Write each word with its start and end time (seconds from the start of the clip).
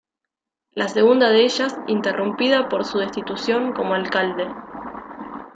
La 0.71 0.87
segunda 0.87 1.29
de 1.29 1.43
ellas 1.43 1.77
interrumpida 1.85 2.69
por 2.69 2.85
su 2.85 2.97
destitución 2.97 3.71
como 3.71 3.93
alcalde. 3.93 4.47